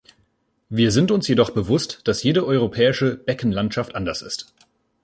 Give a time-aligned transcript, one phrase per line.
[0.67, 4.51] Wir sind uns jedoch bewusst, dass jede europäische Beckenlandschaft anders ist.